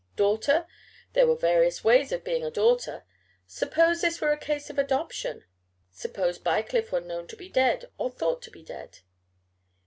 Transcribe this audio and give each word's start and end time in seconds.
Daughter? 0.15 0.65
There 1.13 1.27
were 1.27 1.35
various 1.35 1.83
ways 1.83 2.11
of 2.11 2.23
being 2.23 2.43
a 2.43 2.49
daughter. 2.49 3.03
Suppose 3.45 4.01
this 4.01 4.19
were 4.19 4.31
a 4.31 4.35
case 4.35 4.71
of 4.71 4.79
adoption; 4.79 5.43
suppose 5.91 6.39
Bycliffe 6.39 6.91
were 6.91 7.01
known 7.01 7.27
to 7.27 7.35
be 7.37 7.49
dead, 7.49 7.91
or 7.99 8.09
thought 8.09 8.41
to 8.41 8.49
be 8.49 8.63
dead. 8.63 9.01